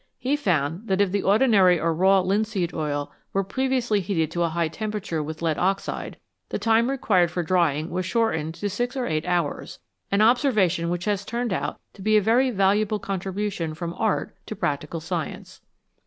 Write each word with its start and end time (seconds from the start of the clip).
He 0.17 0.35
found 0.35 0.87
that 0.87 0.99
if 0.99 1.11
the 1.11 1.21
ordinary 1.21 1.79
or 1.79 1.93
raw 1.93 2.21
linseed 2.21 2.73
oil 2.73 3.11
were 3.33 3.43
previously 3.43 3.99
heated 4.01 4.31
to 4.31 4.41
a 4.41 4.49
high 4.49 4.67
temperature 4.67 5.21
with 5.21 5.43
lead 5.43 5.59
oxide, 5.59 6.17
the 6.49 6.57
time 6.57 6.89
required 6.89 7.29
for 7.29 7.43
drying 7.43 7.91
was 7.91 8.03
shortened 8.03 8.55
to 8.55 8.67
six 8.67 8.97
or 8.97 9.05
eight 9.05 9.27
hours 9.27 9.77
an 10.11 10.21
observation 10.23 10.89
which 10.89 11.05
has 11.05 11.23
turned 11.23 11.53
out 11.53 11.79
to 11.93 12.01
be 12.01 12.17
a 12.17 12.21
very 12.23 12.49
valuable 12.49 12.97
contribution 12.97 13.75
from 13.75 13.93
art 13.93 14.35
to 14.47 14.55
practical 14.55 15.01
science. 15.01 15.61